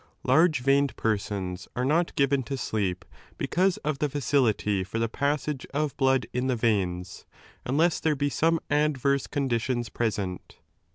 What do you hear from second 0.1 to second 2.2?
Large veined persons are not 17